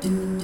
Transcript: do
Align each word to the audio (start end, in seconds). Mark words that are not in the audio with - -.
do 0.00 0.39